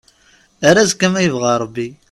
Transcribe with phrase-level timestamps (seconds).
[0.67, 1.87] Ar azekka ma yebɣa Rebbi.